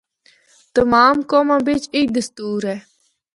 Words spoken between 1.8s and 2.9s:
ایہہ دستور اے۔